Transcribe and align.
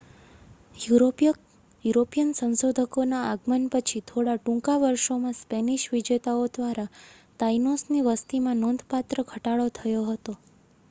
European 0.83 2.29
સંશોધકોના 2.35 3.19
આગમન 3.25 3.67
પછીના 3.71 4.07
થોડા 4.07 4.35
ટૂંકા 4.39 4.77
વર્ષોમાં 4.83 5.37
સ્પેનિશ 5.39 5.85
વિજેતાઓ 5.91 6.47
દ્વારા 6.51 6.87
તાઈનોસની 7.39 8.01
વસતીમાં 8.07 8.63
નોંધપાત્ર 8.63 9.21
ઘટાડો 9.25 9.69
થયો 9.75 10.01
હતો 10.07 10.35